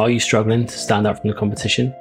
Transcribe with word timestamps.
Are 0.00 0.08
you 0.08 0.18
struggling 0.18 0.66
to 0.66 0.78
stand 0.78 1.06
out 1.06 1.20
from 1.20 1.28
the 1.28 1.36
competition? 1.36 1.94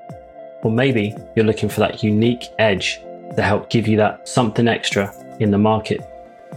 Or 0.64 0.72
maybe 0.72 1.18
you're 1.36 1.44
looking 1.44 1.68
for 1.68 1.82
that 1.82 2.02
unique 2.02 2.46
edge 2.58 3.02
to 3.36 3.42
help 3.42 3.70
give 3.70 3.90
you 3.90 3.98
that 3.98 4.26
something 4.26 4.70
extra 4.70 5.14
in 5.42 5.52
the 5.52 5.58
market. 5.58 6.00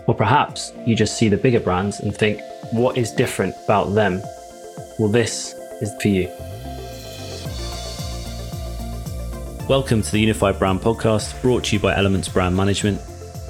Or 0.07 0.15
perhaps 0.15 0.73
you 0.87 0.95
just 0.95 1.17
see 1.17 1.29
the 1.29 1.37
bigger 1.37 1.59
brands 1.59 1.99
and 1.99 2.17
think, 2.17 2.41
what 2.71 2.97
is 2.97 3.11
different 3.11 3.57
about 3.65 3.93
them? 3.93 4.23
Well, 5.01 5.09
this 5.09 5.55
is 5.81 5.93
for 6.01 6.07
you. 6.07 6.29
Welcome 9.69 10.03
to 10.03 10.13
the 10.13 10.21
Unified 10.21 10.61
Brand 10.61 10.79
Podcast, 10.79 11.43
brought 11.43 11.65
to 11.65 11.75
you 11.75 11.81
by 11.81 11.97
Elements 11.97 12.29
Brand 12.29 12.57
Management, 12.57 13.01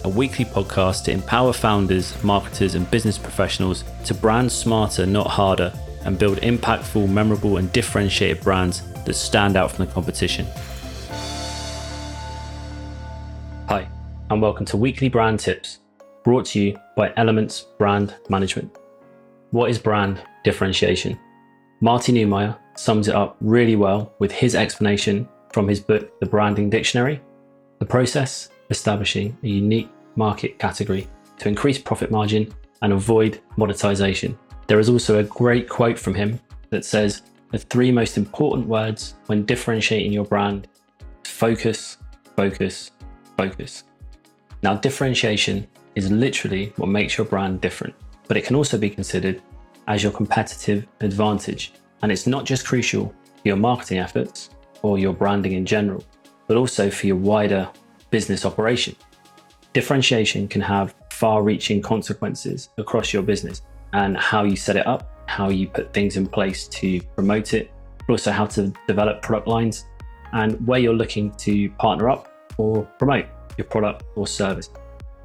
a 0.05 0.09
weekly 0.09 0.47
podcast 0.47 1.05
to 1.05 1.11
empower 1.11 1.53
founders, 1.53 2.25
marketers, 2.25 2.75
and 2.75 2.91
business 2.91 3.19
professionals 3.19 3.85
to 4.07 4.15
brand 4.15 4.51
smarter, 4.51 5.05
not 5.05 5.27
harder 5.27 5.75
and 6.05 6.19
build 6.19 6.39
impactful, 6.39 7.09
memorable, 7.09 7.57
and 7.57 7.73
differentiated 7.73 8.43
brands 8.43 8.83
that 9.05 9.15
stand 9.15 9.57
out 9.57 9.71
from 9.71 9.87
the 9.87 9.93
competition. 9.93 10.47
Hi, 13.69 13.89
and 14.31 14.43
welcome 14.43 14.67
to 14.67 14.77
Weekly 14.77 15.09
Brand 15.09 15.41
Tips, 15.41 15.79
brought 16.25 16.47
to 16.47 16.61
you 16.61 16.79
by 16.97 17.13
Elements 17.17 17.67
Brand 17.79 18.15
Management. 18.29 18.77
What 19.51 19.71
is 19.71 19.79
brand 19.79 20.23
differentiation? 20.45 21.19
Marty 21.81 22.13
Neumeier 22.13 22.57
sums 22.77 23.09
it 23.09 23.15
up 23.15 23.37
really 23.41 23.77
well 23.77 24.15
with 24.19 24.33
his 24.33 24.55
explanation 24.55 25.29
from 25.53 25.69
his 25.69 25.81
book, 25.81 26.19
The 26.21 26.27
Branding 26.27 26.71
Dictionary. 26.71 27.21
The 27.79 27.87
process 27.87 28.49
establishing 28.71 29.37
a 29.43 29.49
unique 29.49 29.91
market 30.17 30.59
category 30.59 31.09
to 31.39 31.49
increase 31.49 31.79
profit 31.79 32.11
margin 32.11 32.53
and 32.83 32.93
avoid 32.93 33.41
commoditization. 33.57 34.37
There 34.73 34.81
is 34.81 34.89
also 34.89 35.19
a 35.19 35.25
great 35.25 35.69
quote 35.69 35.99
from 35.99 36.15
him 36.15 36.41
that 36.71 36.87
says 36.87 37.21
the 37.51 37.59
three 37.59 37.93
most 37.93 38.17
important 38.17 38.67
words 38.67 39.17
when 39.27 39.45
differentiating 39.45 40.15
your 40.15 40.25
brand 40.25 40.67
focus, 41.25 41.99
focus, 42.37 42.91
focus. 43.37 43.85
Now, 44.63 44.77
differentiation 44.77 45.67
is 45.95 46.11
literally 46.11 46.73
what 46.77 46.89
makes 46.89 47.19
your 47.19 47.27
brand 47.27 47.61
different, 47.61 47.95
but 48.29 48.39
it 48.39 48.47
can 48.47 48.57
also 48.57 48.79
be 48.79 48.89
considered 48.89 49.43
as 49.89 50.03
your 50.03 50.11
competitive 50.11 50.87
advantage. 51.03 51.75
And 52.01 52.11
it's 52.11 52.27
not 52.27 52.47
just 52.47 52.67
crucial 52.67 53.09
for 53.09 53.43
your 53.49 53.57
marketing 53.57 53.99
efforts 53.99 54.49
or 54.81 54.99
your 54.99 55.13
branding 55.13 55.53
in 55.53 55.67
general, 55.67 56.03
but 56.47 56.57
also 56.57 56.89
for 56.89 57.07
your 57.07 57.17
wider 57.17 57.69
business 58.09 58.47
operation. 58.47 58.97
Differentiation 59.75 60.49
can 60.49 60.63
have 60.63 60.95
far 61.11 61.43
reaching 61.43 61.83
consequences 61.83 62.71
across 62.79 63.13
your 63.13 63.23
business 63.23 63.61
and 63.93 64.17
how 64.17 64.45
you 64.45 64.57
set 64.57 64.77
it 64.77 64.87
up, 64.87 65.11
how 65.27 65.49
you 65.49 65.69
put 65.69 65.93
things 65.93 66.17
in 66.17 66.27
place 66.27 66.67
to 66.69 67.01
promote 67.15 67.55
it, 67.55 67.71
but 67.99 68.15
also 68.15 68.31
how 68.31 68.47
to 68.47 68.73
develop 68.87 69.23
product 69.23 69.49
lines 69.49 69.87
and 70.33 70.67
where 70.67 70.79
you're 70.79 70.95
looking 70.95 71.31
to 71.33 71.71
partner 71.73 72.09
up 72.09 72.33
or 72.57 72.83
promote 72.99 73.27
your 73.57 73.67
product 73.67 74.05
or 74.17 74.27
service. 74.27 74.71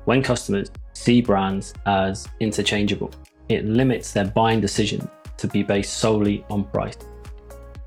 When 0.06 0.22
customers 0.22 0.72
see 0.94 1.22
brands 1.22 1.74
as 1.86 2.28
interchangeable, 2.40 3.12
it 3.50 3.66
limits 3.66 4.12
their 4.12 4.26
buying 4.26 4.60
decision 4.60 5.10
to 5.38 5.48
be 5.48 5.64
based 5.64 5.96
solely 5.98 6.46
on 6.50 6.66
price. 6.66 6.98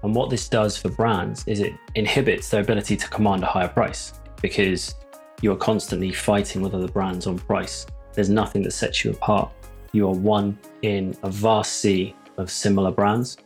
And 0.02 0.14
what 0.14 0.30
this 0.30 0.48
does 0.48 0.78
for 0.78 0.88
brands 0.88 1.44
is 1.46 1.60
it 1.60 1.74
inhibits 1.94 2.48
their 2.48 2.62
ability 2.62 2.96
to 2.96 3.08
command 3.08 3.42
a 3.42 3.46
higher 3.46 3.68
price 3.68 4.14
because 4.40 4.94
you 5.42 5.52
are 5.52 5.56
constantly 5.56 6.12
fighting 6.12 6.62
with 6.62 6.74
other 6.74 6.88
brands 6.88 7.26
on 7.26 7.38
price. 7.38 7.86
There's 8.14 8.30
nothing 8.30 8.62
that 8.62 8.72
sets 8.72 9.04
you 9.04 9.10
apart 9.10 9.50
you 9.92 10.06
are 10.08 10.14
one 10.14 10.58
in 10.82 11.16
a 11.22 11.30
vast 11.30 11.80
sea 11.80 12.14
of 12.36 12.50
similar 12.50 12.90
brands. 12.90 13.36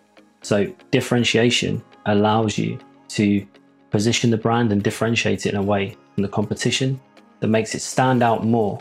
So 0.42 0.72
differentiation 0.90 1.82
allows 2.06 2.58
you 2.58 2.78
to 3.08 3.46
position 3.90 4.30
the 4.30 4.36
brand 4.36 4.72
and 4.72 4.82
differentiate 4.82 5.46
it 5.46 5.50
in 5.50 5.56
a 5.56 5.62
way 5.62 5.96
from 6.14 6.22
the 6.22 6.28
competition 6.28 7.00
that 7.40 7.48
makes 7.48 7.74
it 7.74 7.80
stand 7.80 8.22
out 8.22 8.44
more 8.44 8.78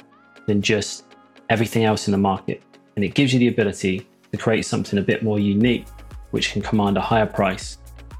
than 0.47 0.61
just 0.61 1.05
everything 1.49 1.83
else 1.83 2.07
in 2.07 2.11
the 2.11 2.17
market. 2.17 2.61
And 2.95 3.05
it 3.05 3.13
gives 3.13 3.33
you 3.33 3.39
the 3.39 3.47
ability 3.47 4.07
to 4.31 4.37
create 4.37 4.65
something 4.65 4.99
a 4.99 5.01
bit 5.01 5.23
more 5.23 5.39
unique, 5.39 5.87
which 6.31 6.51
can 6.51 6.61
command 6.61 6.97
a 6.97 7.01
higher 7.01 7.25
price, 7.25 7.77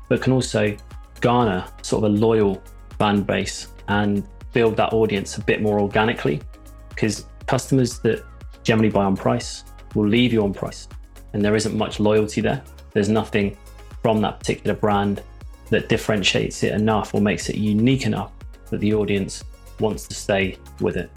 but 0.09 0.21
can 0.21 0.33
also 0.33 0.75
garner 1.21 1.65
sort 1.81 2.03
of 2.03 2.11
a 2.11 2.15
loyal 2.15 2.61
fan 2.99 3.23
base 3.23 3.67
and 3.87 4.27
build 4.51 4.77
that 4.77 4.93
audience 4.93 5.37
a 5.37 5.41
bit 5.41 5.61
more 5.61 5.79
organically. 5.79 6.41
Because 6.89 7.25
customers 7.47 7.99
that 7.99 8.23
generally 8.63 8.89
buy 8.89 9.03
on 9.03 9.15
price, 9.15 9.63
will 9.95 10.07
leave 10.07 10.33
you 10.33 10.43
on 10.43 10.53
price. 10.53 10.87
And 11.33 11.43
there 11.43 11.55
isn't 11.55 11.75
much 11.75 11.99
loyalty 11.99 12.41
there. 12.41 12.63
There's 12.93 13.09
nothing 13.09 13.57
from 14.01 14.21
that 14.21 14.39
particular 14.39 14.75
brand 14.75 15.21
that 15.69 15.89
differentiates 15.89 16.63
it 16.63 16.73
enough 16.73 17.13
or 17.13 17.21
makes 17.21 17.49
it 17.49 17.55
unique 17.55 18.05
enough 18.05 18.31
that 18.69 18.79
the 18.79 18.93
audience 18.93 19.43
wants 19.79 20.07
to 20.07 20.13
stay 20.13 20.57
with 20.79 20.97
it. 20.97 21.09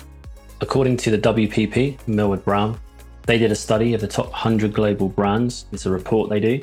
According 0.61 0.97
to 0.99 1.11
the 1.11 1.19
WPP, 1.19 2.06
Millward 2.09 2.45
Brown, 2.45 2.79
they 3.27 3.39
did 3.39 3.51
a 3.51 3.56
study 3.56 3.93
of 3.93 4.01
the 4.01 4.09
top 4.09 4.27
100 4.27 4.73
global 4.73 5.09
brands. 5.09 5.67
It's 5.73 5.87
a 5.87 5.91
report 5.91 6.31
they 6.31 6.41
do. 6.41 6.61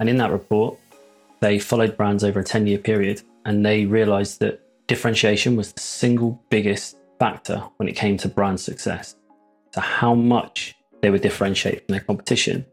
And 0.00 0.08
in 0.08 0.16
that 0.18 0.32
report, 0.32 0.78
they 1.40 1.58
followed 1.58 1.96
brands 1.96 2.24
over 2.24 2.40
a 2.40 2.44
10 2.44 2.66
year 2.66 2.78
period 2.78 3.22
and 3.44 3.64
they 3.64 3.86
realized 3.86 4.40
that 4.40 4.60
differentiation 4.86 5.56
was 5.56 5.72
the 5.72 5.80
single 5.80 6.42
biggest 6.50 6.96
factor 7.18 7.58
when 7.76 7.88
it 7.88 7.92
came 7.92 8.16
to 8.18 8.28
brand 8.28 8.58
success 8.58 9.16
to 9.74 9.80
how 9.80 10.14
much 10.14 10.76
they 11.02 11.10
would 11.10 11.20
differentiate 11.20 11.84
from 11.84 11.92
their 11.92 12.00
competition 12.00 12.64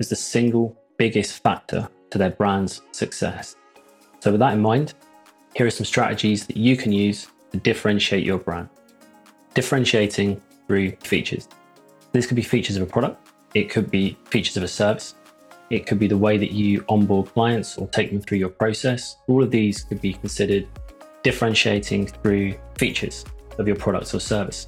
is 0.00 0.08
the 0.08 0.16
single 0.16 0.76
biggest 0.96 1.40
factor 1.40 1.88
to 2.10 2.18
their 2.18 2.30
brand's 2.30 2.82
success. 2.90 3.54
So, 4.18 4.32
with 4.32 4.40
that 4.40 4.54
in 4.54 4.60
mind, 4.60 4.94
here 5.54 5.66
are 5.66 5.70
some 5.70 5.86
strategies 5.86 6.46
that 6.48 6.56
you 6.56 6.76
can 6.76 6.90
use 6.90 7.28
to 7.52 7.58
differentiate 7.58 8.26
your 8.26 8.38
brand. 8.38 8.68
Differentiating 9.54 10.42
through 10.66 10.90
features. 10.96 11.48
This 12.10 12.26
could 12.26 12.34
be 12.34 12.42
features 12.42 12.76
of 12.76 12.82
a 12.82 12.86
product, 12.86 13.30
it 13.54 13.70
could 13.70 13.88
be 13.88 14.18
features 14.24 14.56
of 14.56 14.64
a 14.64 14.68
service, 14.68 15.14
it 15.70 15.86
could 15.86 16.00
be 16.00 16.08
the 16.08 16.18
way 16.18 16.38
that 16.38 16.50
you 16.50 16.84
onboard 16.88 17.32
clients 17.32 17.78
or 17.78 17.86
take 17.88 18.10
them 18.10 18.20
through 18.20 18.38
your 18.38 18.48
process. 18.48 19.16
All 19.28 19.44
of 19.44 19.52
these 19.52 19.84
could 19.84 20.00
be 20.00 20.14
considered 20.14 20.66
differentiating 21.22 22.08
through 22.08 22.54
features 22.76 23.24
of 23.58 23.68
your 23.68 23.76
product 23.76 24.12
or 24.12 24.18
service. 24.18 24.66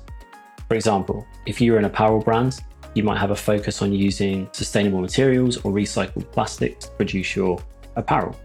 For 0.71 0.77
example, 0.77 1.27
if 1.47 1.61
you're 1.61 1.79
an 1.79 1.85
apparel 1.85 2.21
brand, 2.21 2.61
you 2.95 3.03
might 3.03 3.19
have 3.19 3.33
a 3.33 3.37
focus 3.37 3.83
on 3.83 3.93
using 3.93 4.49
sustainable 4.53 5.01
materials 5.01 5.57
or 5.65 5.73
recycled 5.73 6.31
plastics 6.31 6.85
to 6.85 6.93
produce 6.93 7.35
your 7.35 7.61
apparel. 7.97 8.37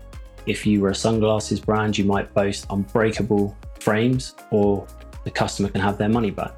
If 0.47 0.66
you 0.66 0.81
were 0.81 0.90
a 0.90 0.96
sunglasses 0.96 1.59
brand, 1.59 1.96
you 1.96 2.03
might 2.03 2.34
boast 2.34 2.66
unbreakable 2.72 3.56
frames 3.80 4.34
or 4.50 4.88
the 5.24 5.30
customer 5.30 5.69
can 5.69 5.81
have 5.81 6.00
their 6.00 6.09
money 6.09 6.31
back. 6.31 6.56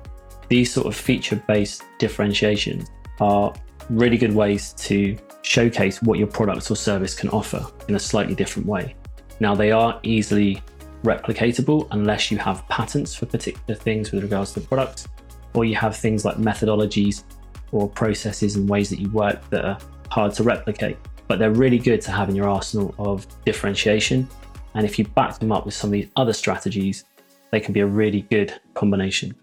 These 0.48 0.72
sort 0.72 0.88
of 0.88 0.96
feature 0.96 1.44
based 1.50 1.84
differentiations 2.00 2.88
are 3.20 3.54
really 3.90 4.18
good 4.18 4.34
ways 4.34 4.72
to 4.88 5.18
showcase 5.42 6.02
what 6.02 6.18
your 6.18 6.28
product 6.28 6.72
or 6.72 6.78
service 6.78 7.14
can 7.14 7.28
offer 7.32 7.66
in 7.90 7.96
a 7.96 8.00
slightly 8.00 8.36
different 8.36 8.70
way. 8.70 8.96
Now, 9.42 9.54
they 9.54 9.74
are 9.74 10.00
easily 10.04 10.62
replicatable 11.04 11.90
unless 11.92 12.32
you 12.32 12.38
have 12.38 12.66
patents 12.70 13.14
for 13.14 13.26
particular 13.26 13.76
things 13.78 14.14
with 14.14 14.24
regards 14.24 14.54
to 14.54 14.62
the 14.62 14.68
products 14.68 15.10
or 15.58 15.66
you 15.66 15.76
have 15.76 15.98
things 15.98 16.24
like 16.24 16.38
methodologies 16.38 17.24
or 17.72 17.90
processes 17.90 18.56
and 18.56 18.70
ways 18.70 18.92
that 18.92 19.00
you 19.00 19.10
work 19.10 19.50
that 19.50 19.66
are 19.66 19.78
hard 20.12 20.32
to 20.36 20.44
replicate. 20.44 20.98
But 21.28 21.40
they're 21.40 21.50
really 21.50 21.80
good 21.80 22.00
to 22.02 22.12
have 22.12 22.30
in 22.30 22.36
your 22.36 22.48
arsenal 22.48 22.94
of 23.00 23.26
differentiation. 23.44 24.30
And 24.76 24.86
if 24.86 25.00
you 25.00 25.06
back 25.06 25.40
them 25.40 25.52
up 25.52 25.66
with 25.66 25.74
some 25.74 25.88
of 25.88 25.94
these 25.94 26.10
other 26.16 26.32
strategies, 26.32 27.06
they 27.52 27.60
can 27.60 27.74
be 27.74 27.80
a 27.80 27.88
really 27.88 28.22
good 28.22 28.54
combination. 28.76 29.34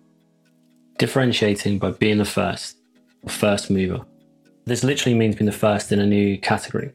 Differentiating 0.99 1.81
by 1.81 1.91
being 1.91 2.19
the 2.19 2.25
first 2.25 2.77
or 3.23 3.31
first 3.31 3.69
mover. 3.69 4.05
This 4.67 4.85
literally 4.85 5.19
means 5.19 5.35
being 5.35 5.47
the 5.47 5.53
first 5.53 5.91
in 5.91 5.99
a 5.99 6.07
new 6.07 6.39
category, 6.39 6.93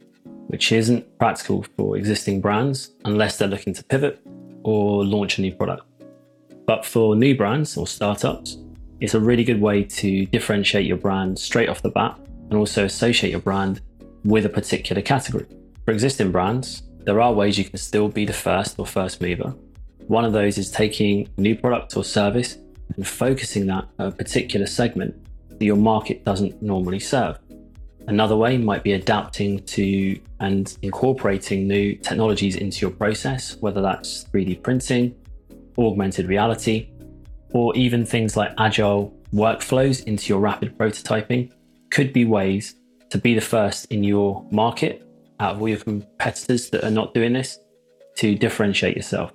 which 0.48 0.72
isn't 0.72 1.20
practical 1.20 1.66
for 1.76 1.98
existing 1.98 2.40
brands 2.40 2.92
unless 3.04 3.38
they're 3.38 3.50
looking 3.50 3.74
to 3.74 3.84
pivot 3.84 4.22
or 4.64 5.04
launch 5.04 5.40
a 5.40 5.42
new 5.42 5.54
product. 5.54 5.84
But 6.66 6.86
for 6.86 7.18
new 7.18 7.36
brands 7.36 7.76
or 7.76 7.86
startups, 7.86 8.58
it's 9.02 9.14
a 9.14 9.20
really 9.20 9.44
good 9.44 9.62
way 9.62 9.84
to 9.84 10.26
differentiate 10.28 10.86
your 10.86 10.98
brand 10.98 11.40
straight 11.40 11.70
off 11.70 11.82
the 11.82 11.90
bat 11.90 12.20
and 12.50 12.54
also 12.54 12.86
associate 12.86 13.32
your 13.32 13.40
brand 13.40 13.82
with 14.26 14.46
a 14.46 14.50
particular 14.50 15.02
category. 15.02 15.46
For 15.86 15.92
existing 15.92 16.32
brands, 16.32 16.84
there 17.06 17.22
are 17.22 17.34
ways 17.34 17.58
you 17.58 17.66
can 17.66 17.78
still 17.78 18.10
be 18.10 18.26
the 18.26 18.34
first 18.34 18.78
or 18.78 18.86
first 18.86 19.22
mover. 19.22 19.54
One 20.08 20.26
of 20.26 20.34
those 20.34 20.58
is 20.58 20.72
taking 20.72 21.30
a 21.38 21.42
new 21.42 21.56
product 21.56 21.96
or 21.96 22.04
service 22.04 22.58
and 22.96 23.08
focusing 23.08 23.68
that 23.68 23.88
at 24.00 24.08
a 24.08 24.12
particular 24.12 24.66
segment 24.66 25.16
that 25.50 25.64
your 25.64 25.78
market 25.78 26.26
doesn't 26.26 26.62
normally 26.62 27.00
serve. 27.00 27.40
Another 28.08 28.36
way 28.36 28.58
might 28.58 28.84
be 28.84 28.94
adapting 28.94 29.64
to 29.66 30.20
and 30.40 30.76
incorporating 30.82 31.68
new 31.68 31.96
technologies 31.96 32.56
into 32.56 32.82
your 32.82 32.92
process, 32.92 33.56
whether 33.58 33.82
that's 33.82 34.26
3D 34.26 34.64
printing, 34.64 35.16
augmented 35.78 36.28
reality, 36.28 36.90
or 37.54 37.76
even 37.76 38.06
things 38.06 38.38
like 38.38 38.52
agile 38.58 39.16
workflows 39.34 40.04
into 40.06 40.30
your 40.30 40.40
rapid 40.40 40.78
prototyping 40.78 41.52
could 41.92 42.14
be 42.14 42.26
ways 42.26 42.76
to 43.10 43.18
be 43.18 43.34
the 43.34 43.42
first 43.42 43.86
in 43.86 44.04
your 44.04 44.46
market 44.52 45.06
out 45.40 45.56
of 45.56 45.62
all 45.62 45.70
your 45.70 45.80
competitors 45.80 46.70
that 46.70 46.84
are 46.84 46.92
not 46.92 47.14
doing 47.14 47.34
this 47.34 47.60
to 48.18 48.36
differentiate 48.36 48.96
yourself. 48.96 49.32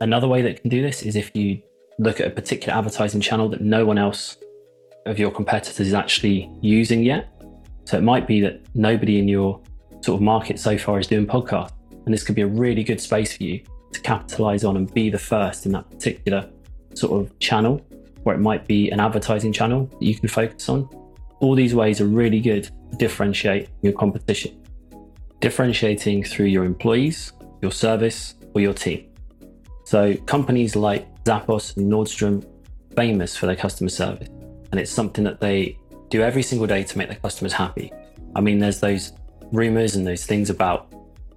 Another 0.00 0.26
way 0.26 0.42
that 0.42 0.60
can 0.60 0.70
do 0.70 0.82
this 0.82 1.02
is 1.02 1.16
if 1.16 1.34
you 1.34 1.62
look 1.98 2.20
at 2.20 2.26
a 2.26 2.30
particular 2.30 2.76
advertising 2.76 3.20
channel 3.20 3.48
that 3.48 3.60
no 3.60 3.84
one 3.84 3.98
else 3.98 4.36
of 5.06 5.18
your 5.18 5.30
competitors 5.30 5.86
is 5.86 5.94
actually 5.94 6.50
using 6.60 7.02
yet. 7.02 7.28
So 7.84 7.96
it 7.96 8.02
might 8.02 8.26
be 8.26 8.40
that 8.40 8.60
nobody 8.74 9.18
in 9.18 9.28
your 9.28 9.60
sort 10.00 10.16
of 10.16 10.22
market 10.22 10.58
so 10.58 10.76
far 10.78 10.98
is 10.98 11.06
doing 11.06 11.26
podcasts. 11.26 11.72
And 12.04 12.14
this 12.14 12.22
could 12.22 12.34
be 12.34 12.42
a 12.42 12.46
really 12.46 12.82
good 12.82 13.00
space 13.00 13.36
for 13.36 13.44
you 13.44 13.62
to 13.92 14.00
capitalize 14.00 14.64
on 14.64 14.76
and 14.76 14.92
be 14.92 15.10
the 15.10 15.18
first 15.18 15.66
in 15.66 15.72
that 15.72 15.88
particular 15.90 16.48
sort 16.94 17.20
of 17.20 17.38
channel, 17.38 17.80
where 18.22 18.34
it 18.34 18.40
might 18.40 18.66
be 18.66 18.90
an 18.90 19.00
advertising 19.00 19.52
channel 19.52 19.86
that 19.86 20.02
you 20.02 20.14
can 20.14 20.28
focus 20.28 20.68
on. 20.68 20.88
All 21.40 21.54
these 21.54 21.74
ways 21.74 22.00
are 22.00 22.06
really 22.06 22.40
good 22.40 22.64
to 22.64 22.96
differentiate 22.96 23.68
your 23.82 23.92
competition. 23.92 24.62
Differentiating 25.40 26.24
through 26.24 26.46
your 26.46 26.64
employees, 26.64 27.32
your 27.62 27.72
service, 27.72 28.34
or 28.54 28.60
your 28.60 28.74
team. 28.74 29.06
So 29.84 30.14
companies 30.26 30.76
like 30.76 31.06
Zappos 31.24 31.76
and 31.76 31.90
Nordstrom 31.90 32.44
famous 32.94 33.36
for 33.36 33.46
their 33.46 33.56
customer 33.56 33.88
service. 33.90 34.28
And 34.70 34.78
it's 34.78 34.90
something 34.90 35.24
that 35.24 35.40
they 35.40 35.78
do 36.10 36.22
every 36.22 36.42
single 36.42 36.66
day 36.66 36.82
to 36.82 36.98
make 36.98 37.08
their 37.08 37.18
customers 37.18 37.52
happy. 37.52 37.92
I 38.36 38.40
mean, 38.40 38.58
there's 38.58 38.80
those 38.80 39.12
rumors 39.52 39.96
and 39.96 40.06
those 40.06 40.26
things 40.26 40.50
about, 40.50 40.92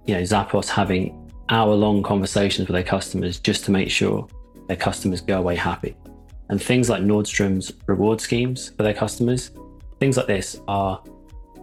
you 0.06 0.14
know, 0.14 0.22
Zappos 0.22 0.68
having 0.68 1.32
hour 1.48 1.74
long 1.74 2.02
conversations 2.02 2.68
with 2.68 2.74
their 2.74 2.84
customers 2.84 3.38
just 3.38 3.64
to 3.64 3.70
make 3.70 3.90
sure 3.90 4.26
their 4.68 4.76
customers 4.76 5.20
go 5.20 5.38
away 5.38 5.56
happy. 5.56 5.96
And 6.48 6.62
things 6.62 6.90
like 6.90 7.02
Nordstrom's 7.02 7.72
reward 7.86 8.20
schemes 8.20 8.70
for 8.76 8.82
their 8.82 8.94
customers, 8.94 9.50
things 9.98 10.16
like 10.16 10.26
this 10.26 10.60
are 10.68 11.02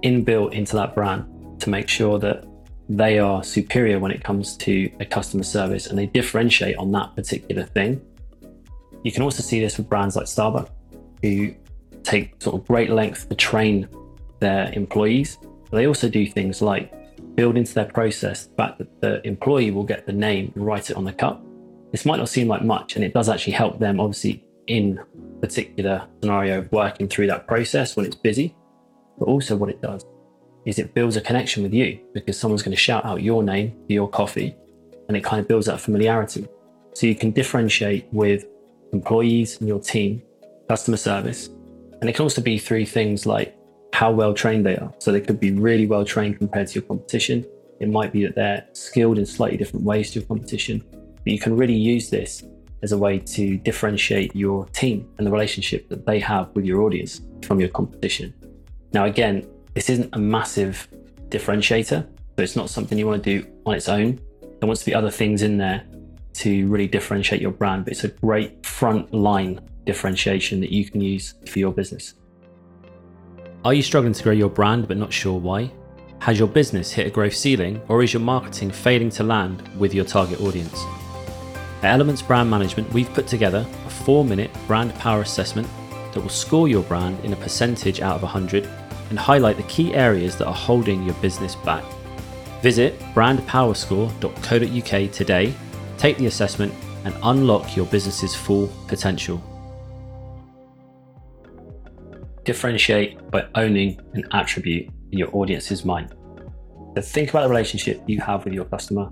inbuilt 0.04 0.54
into 0.54 0.76
that 0.76 0.96
brand 0.96 1.60
to 1.62 1.70
make 1.70 1.88
sure 1.88 2.18
that 2.20 2.46
they 2.90 3.20
are 3.20 3.44
superior 3.44 4.00
when 4.00 4.12
it 4.12 4.24
comes 4.24 4.58
to 4.58 4.92
a 5.00 5.06
customer 5.06 5.44
service 5.44 5.88
and 5.88 5.98
they 5.98 6.08
differentiate 6.08 6.76
on 6.78 6.92
that 6.92 7.16
particular 7.16 7.64
thing. 7.64 8.02
You 9.04 9.12
can 9.12 9.24
also 9.24 9.42
see 9.42 9.60
this 9.60 9.78
with 9.78 9.88
brands 9.88 10.16
like 10.16 10.26
Starbucks, 10.26 10.70
who 11.22 11.54
take 12.04 12.42
sort 12.42 12.56
of 12.56 12.68
great 12.68 12.90
length 12.90 13.30
to 13.30 13.36
train 13.36 13.88
their 14.40 14.72
employees. 14.74 15.38
They 15.72 15.88
also 15.88 16.10
do 16.10 16.28
things 16.28 16.62
like 16.62 16.94
build 17.36 17.58
into 17.58 17.74
their 17.74 17.86
process 17.86 18.48
the 18.48 18.56
fact 18.56 18.78
that 18.80 19.02
the 19.02 19.26
employee 19.26 19.72
will 19.72 19.84
get 19.84 20.06
the 20.06 20.14
name 20.14 20.52
and 20.56 20.66
write 20.66 20.90
it 20.90 20.98
on 20.98 21.06
the 21.06 21.14
cup. 21.14 21.42
This 21.92 22.06
might 22.06 22.18
not 22.18 22.30
seem 22.30 22.48
like 22.48 22.64
much, 22.64 22.96
and 22.96 23.04
it 23.04 23.14
does 23.14 23.30
actually 23.30 23.54
help 23.54 23.80
them, 23.80 24.00
obviously, 24.00 24.46
in 24.68 25.00
particular 25.42 26.08
scenario 26.22 26.68
working 26.72 27.08
through 27.08 27.28
that 27.28 27.48
process 27.48 27.96
when 27.96 28.06
it's 28.06 28.16
busy. 28.16 28.56
But 29.20 29.26
also, 29.26 29.56
what 29.56 29.70
it 29.70 29.82
does 29.82 30.06
is 30.66 30.80
it 30.80 30.94
builds 30.94 31.18
a 31.18 31.22
connection 31.22 31.64
with 31.64 31.74
you 31.74 32.00
because 32.14 32.40
someone's 32.40 32.62
going 32.62 32.76
to 32.76 32.82
shout 32.82 33.04
out 33.04 33.24
your 33.24 33.44
name 33.44 33.72
for 33.86 33.94
your 33.94 34.10
coffee, 34.10 34.56
and 35.08 35.18
it 35.18 35.24
kind 35.24 35.42
of 35.42 35.48
builds 35.48 35.66
that 35.66 35.82
familiarity. 35.82 36.48
So 36.94 37.08
you 37.08 37.16
can 37.16 37.32
differentiate 37.32 38.08
with 38.12 38.46
employees 38.94 39.60
and 39.60 39.68
your 39.68 39.80
team, 39.80 40.22
customer 40.70 40.98
service, 40.98 41.48
and 42.00 42.10
it 42.10 42.16
can 42.16 42.24
also 42.24 42.42
be 42.42 42.58
through 42.58 42.86
things 42.86 43.26
like 43.26 43.56
how 43.94 44.12
well 44.12 44.34
trained 44.34 44.66
they 44.66 44.78
are. 44.78 44.94
So 45.00 45.12
they 45.12 45.22
could 45.22 45.40
be 45.40 45.52
really 45.52 45.88
well 45.88 46.06
trained 46.06 46.38
compared 46.38 46.68
to 46.68 46.76
your 46.76 46.84
competition. 46.84 47.46
It 47.80 47.90
might 47.90 48.12
be 48.14 48.24
that 48.26 48.36
they're 48.36 48.66
skilled 48.74 49.18
in 49.18 49.26
slightly 49.26 49.58
different 49.58 49.86
ways 49.86 50.12
to 50.12 50.20
your 50.20 50.28
competition, 50.28 50.84
but 51.24 51.34
you 51.34 51.40
can 51.40 51.56
really 51.56 51.76
use 51.76 52.10
this 52.10 52.44
as 52.84 52.92
a 52.92 52.98
way 52.98 53.20
to 53.20 53.58
differentiate 53.58 54.36
your 54.36 54.66
team 54.68 55.08
and 55.18 55.28
the 55.28 55.32
relationship 55.32 55.88
that 55.90 56.06
they 56.06 56.20
have 56.20 56.50
with 56.56 56.66
your 56.66 56.82
audience 56.82 57.22
from 57.44 57.60
your 57.60 57.70
competition. 57.70 58.34
Now, 58.94 59.06
again, 59.06 59.48
this 59.74 59.90
isn't 59.90 60.10
a 60.14 60.20
massive 60.20 60.88
differentiator, 61.30 62.04
so 62.04 62.44
it's 62.44 62.56
not 62.56 62.70
something 62.70 62.98
you 62.98 63.08
want 63.08 63.24
to 63.24 63.40
do 63.40 63.48
on 63.66 63.76
its 63.76 63.88
own. 63.88 64.20
There 64.42 64.68
wants 64.68 64.82
to 64.82 64.86
be 64.86 64.96
other 64.96 65.12
things 65.12 65.44
in 65.44 65.58
there 65.58 65.84
to 66.34 66.68
really 66.68 66.88
differentiate 66.88 67.42
your 67.42 67.52
brand, 67.52 67.86
but 67.86 67.94
it's 67.94 68.04
a 68.04 68.10
great 68.10 68.66
front 68.66 69.14
line 69.14 69.62
differentiation 69.86 70.60
that 70.62 70.72
you 70.72 70.90
can 70.90 71.02
use 71.02 71.36
for 71.48 71.60
your 71.60 71.72
business. 71.72 72.16
Are 73.64 73.74
you 73.74 73.84
struggling 73.84 74.14
to 74.14 74.24
grow 74.24 74.34
your 74.34 74.50
brand 74.50 74.88
but 74.88 74.98
not 74.98 75.14
sure 75.14 75.40
why? 75.40 75.72
Has 76.20 76.38
your 76.40 76.48
business 76.48 76.92
hit 76.92 77.08
a 77.08 77.10
growth 77.10 77.36
ceiling 77.36 77.82
or 77.88 78.04
is 78.04 78.14
your 78.14 78.22
marketing 78.22 78.72
failing 78.72 79.10
to 79.12 79.24
land 79.24 79.68
with 79.78 79.94
your 79.94 80.06
target 80.06 80.42
audience? 80.42 80.84
At 81.82 81.94
Elements 81.96 82.22
Brand 82.22 82.48
Management, 82.50 82.94
we've 82.94 83.12
put 83.12 83.26
together 83.26 83.66
a 83.88 83.90
four 83.90 84.24
minute 84.24 84.52
brand 84.68 84.94
power 84.96 85.22
assessment 85.22 85.68
that 86.14 86.22
will 86.22 86.30
score 86.30 86.68
your 86.68 86.84
brand 86.84 87.20
in 87.26 87.34
a 87.34 87.36
percentage 87.36 88.02
out 88.02 88.18
of 88.18 88.22
100 88.22 88.70
and 89.10 89.18
highlight 89.18 89.58
the 89.58 89.64
key 89.64 89.96
areas 89.96 90.36
that 90.38 90.46
are 90.46 90.54
holding 90.54 91.04
your 91.04 91.16
business 91.16 91.56
back. 91.56 91.84
Visit 92.62 93.00
brandpowerscore.co.uk 93.16 95.12
today, 95.12 95.54
take 95.98 96.18
the 96.18 96.28
assessment, 96.28 96.72
and 97.04 97.16
unlock 97.24 97.76
your 97.76 97.88
business's 97.88 98.36
full 98.36 98.68
potential. 98.88 99.42
Differentiate 102.44 103.32
by 103.32 103.48
owning 103.56 104.00
an 104.14 104.26
attribute 104.34 104.88
in 105.12 105.18
your 105.18 105.36
audience's 105.36 105.84
mind. 105.84 106.14
So 106.96 107.02
think 107.02 107.32
about 107.32 107.42
the 107.44 107.50
relationship 107.50 108.04
you 108.06 108.22
have 108.22 108.46
with 108.46 108.54
your 108.54 108.66
customer. 108.66 109.10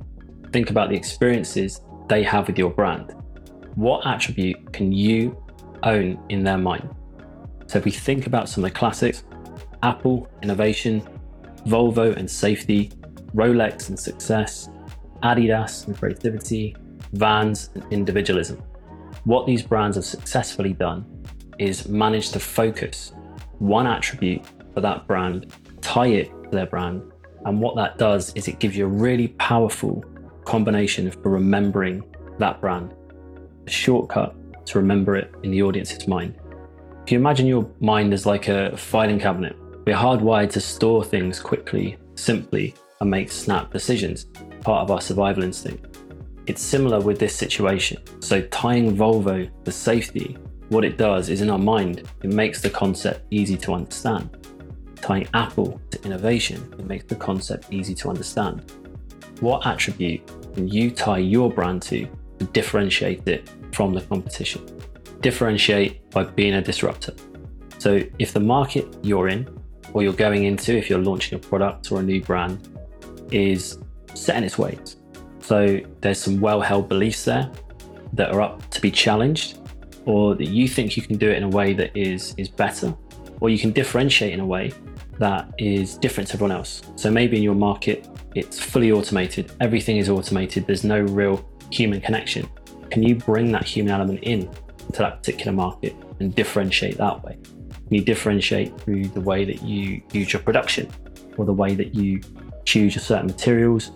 Think 0.51 0.69
about 0.69 0.89
the 0.89 0.95
experiences 0.95 1.81
they 2.09 2.23
have 2.23 2.47
with 2.47 2.57
your 2.57 2.71
brand. 2.71 3.15
What 3.75 4.05
attribute 4.05 4.73
can 4.73 4.91
you 4.91 5.41
own 5.83 6.21
in 6.29 6.43
their 6.43 6.57
mind? 6.57 6.89
So 7.67 7.77
if 7.77 7.85
we 7.85 7.91
think 7.91 8.27
about 8.27 8.49
some 8.49 8.65
of 8.65 8.71
the 8.71 8.75
classics, 8.75 9.23
Apple, 9.83 10.27
innovation, 10.41 11.07
Volvo 11.65 12.15
and 12.17 12.29
safety, 12.29 12.91
Rolex 13.35 13.89
and 13.89 13.99
success, 13.99 14.69
Adidas 15.23 15.87
and 15.87 15.97
creativity, 15.97 16.75
Vans 17.13 17.69
and 17.75 17.85
individualism. 17.91 18.57
What 19.23 19.45
these 19.45 19.61
brands 19.61 19.95
have 19.95 20.05
successfully 20.05 20.73
done 20.73 21.05
is 21.59 21.87
manage 21.87 22.31
to 22.31 22.39
focus 22.39 23.13
one 23.59 23.85
attribute 23.85 24.41
for 24.73 24.81
that 24.81 25.05
brand, 25.07 25.53
tie 25.81 26.07
it 26.07 26.31
to 26.45 26.49
their 26.51 26.65
brand. 26.65 27.01
And 27.45 27.59
what 27.59 27.75
that 27.75 27.97
does 27.97 28.33
is 28.33 28.47
it 28.47 28.59
gives 28.59 28.75
you 28.75 28.85
a 28.85 28.89
really 28.89 29.29
powerful 29.29 30.03
combination 30.49 31.11
for 31.11 31.29
remembering 31.29 32.03
that 32.39 32.59
brand, 32.59 32.95
a 33.67 33.69
shortcut 33.69 34.35
to 34.65 34.79
remember 34.79 35.15
it 35.15 35.31
in 35.43 35.51
the 35.51 35.61
audience's 35.61 36.07
mind. 36.07 36.35
If 37.03 37.11
you 37.11 37.19
imagine 37.19 37.45
your 37.45 37.69
mind 37.79 38.13
as 38.13 38.25
like 38.25 38.47
a 38.47 38.75
filing 38.75 39.19
cabinet, 39.19 39.55
we're 39.85 39.95
hardwired 39.95 40.49
to 40.53 40.59
store 40.59 41.03
things 41.03 41.39
quickly, 41.39 41.97
simply, 42.15 42.73
and 42.99 43.11
make 43.11 43.31
snap 43.31 43.71
decisions, 43.71 44.25
part 44.61 44.81
of 44.81 44.89
our 44.89 45.01
survival 45.01 45.43
instinct. 45.43 45.99
It's 46.47 46.63
similar 46.63 46.99
with 46.99 47.19
this 47.19 47.35
situation. 47.35 48.01
So, 48.19 48.41
tying 48.47 48.95
Volvo 48.97 49.49
to 49.65 49.71
safety 49.71 50.35
what 50.69 50.83
it 50.83 50.97
does 50.97 51.29
is 51.29 51.41
in 51.41 51.51
our 51.51 51.59
mind, 51.59 52.09
it 52.23 52.31
makes 52.31 52.59
the 52.59 52.71
concept 52.71 53.25
easy 53.29 53.57
to 53.57 53.73
understand. 53.73 54.35
Tying 54.95 55.27
Apple 55.35 55.79
to 55.91 56.03
innovation, 56.03 56.73
it 56.79 56.85
makes 56.85 57.05
the 57.05 57.15
concept 57.15 57.67
easy 57.71 57.93
to 57.95 58.09
understand. 58.09 58.71
What 59.41 59.65
attribute 59.65 60.21
can 60.53 60.67
you 60.67 60.91
tie 60.91 61.17
your 61.17 61.51
brand 61.51 61.81
to 61.83 62.07
to 62.39 62.45
differentiate 62.45 63.27
it 63.27 63.49
from 63.71 63.93
the 63.93 64.01
competition? 64.01 64.65
Differentiate 65.21 66.09
by 66.11 66.23
being 66.23 66.53
a 66.55 66.61
disruptor. 66.61 67.13
So, 67.77 68.01
if 68.17 68.33
the 68.33 68.39
market 68.39 68.87
you're 69.03 69.27
in 69.27 69.47
or 69.93 70.03
you're 70.03 70.13
going 70.13 70.45
into, 70.45 70.77
if 70.77 70.89
you're 70.89 70.99
launching 70.99 71.37
a 71.37 71.41
product 71.41 71.91
or 71.91 71.99
a 71.99 72.03
new 72.03 72.21
brand, 72.21 72.67
is 73.31 73.79
set 74.13 74.37
in 74.37 74.43
its 74.43 74.57
ways, 74.57 74.97
so 75.39 75.79
there's 76.01 76.21
some 76.21 76.39
well 76.39 76.61
held 76.61 76.89
beliefs 76.89 77.25
there 77.25 77.49
that 78.13 78.31
are 78.31 78.41
up 78.41 78.69
to 78.71 78.81
be 78.81 78.91
challenged 78.91 79.59
or 80.05 80.35
that 80.35 80.47
you 80.47 80.67
think 80.67 80.97
you 80.97 81.03
can 81.03 81.17
do 81.17 81.29
it 81.29 81.37
in 81.37 81.43
a 81.43 81.49
way 81.49 81.73
that 81.73 81.95
is 81.95 82.33
is 82.37 82.49
better, 82.49 82.95
or 83.39 83.49
you 83.49 83.57
can 83.57 83.71
differentiate 83.71 84.33
in 84.33 84.39
a 84.39 84.45
way 84.45 84.71
that 85.17 85.53
is 85.57 85.97
different 85.97 86.27
to 86.29 86.35
everyone 86.35 86.51
else. 86.51 86.81
So 86.95 87.11
maybe 87.11 87.37
in 87.37 87.43
your 87.43 87.55
market, 87.55 88.07
it's 88.35 88.59
fully 88.59 88.91
automated, 88.91 89.51
everything 89.59 89.97
is 89.97 90.09
automated, 90.09 90.65
there's 90.65 90.83
no 90.83 91.01
real 91.01 91.47
human 91.71 92.01
connection. 92.01 92.49
Can 92.89 93.03
you 93.03 93.15
bring 93.15 93.51
that 93.51 93.65
human 93.65 93.93
element 93.93 94.19
in 94.23 94.49
to 94.93 94.99
that 94.99 95.17
particular 95.17 95.51
market 95.51 95.95
and 96.19 96.33
differentiate 96.33 96.97
that 96.97 97.23
way? 97.23 97.37
Can 97.89 97.95
you 97.95 98.01
differentiate 98.01 98.79
through 98.81 99.05
the 99.05 99.21
way 99.21 99.45
that 99.45 99.61
you 99.63 100.01
use 100.11 100.31
your 100.33 100.41
production 100.41 100.89
or 101.37 101.45
the 101.45 101.53
way 101.53 101.75
that 101.75 101.95
you 101.95 102.21
choose 102.65 102.95
your 102.95 103.03
certain 103.03 103.27
materials 103.27 103.91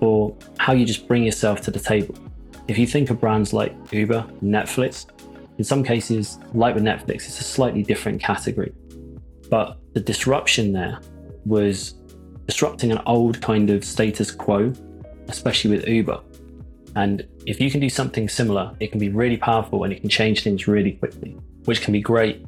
or 0.00 0.36
how 0.58 0.72
you 0.72 0.84
just 0.86 1.06
bring 1.06 1.24
yourself 1.24 1.60
to 1.62 1.70
the 1.70 1.80
table? 1.80 2.14
If 2.68 2.78
you 2.78 2.86
think 2.86 3.10
of 3.10 3.20
brands 3.20 3.52
like 3.52 3.74
Uber, 3.92 4.24
Netflix, 4.42 5.06
in 5.58 5.64
some 5.64 5.82
cases, 5.82 6.38
like 6.54 6.74
with 6.74 6.84
Netflix, 6.84 7.26
it's 7.26 7.40
a 7.40 7.44
slightly 7.44 7.82
different 7.82 8.20
category. 8.20 8.72
But 9.52 9.76
the 9.92 10.00
disruption 10.00 10.72
there 10.72 10.98
was 11.44 11.96
disrupting 12.46 12.90
an 12.90 13.02
old 13.04 13.42
kind 13.42 13.68
of 13.68 13.84
status 13.84 14.30
quo, 14.30 14.72
especially 15.28 15.72
with 15.72 15.86
Uber. 15.86 16.22
And 16.96 17.28
if 17.44 17.60
you 17.60 17.70
can 17.70 17.78
do 17.78 17.90
something 17.90 18.30
similar, 18.30 18.74
it 18.80 18.90
can 18.92 18.98
be 18.98 19.10
really 19.10 19.36
powerful 19.36 19.84
and 19.84 19.92
it 19.92 20.00
can 20.00 20.08
change 20.08 20.42
things 20.42 20.66
really 20.66 20.92
quickly, 20.92 21.36
which 21.66 21.82
can 21.82 21.92
be 21.92 22.00
great 22.00 22.46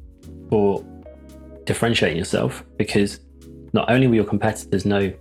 for 0.49 0.83
differentiating 1.67 2.17
yourself 2.17 2.65
because 2.79 3.21
not 3.75 3.91
only 3.91 4.07
will 4.07 4.15
your 4.15 4.25
competitors 4.25 4.87
know 4.87 5.13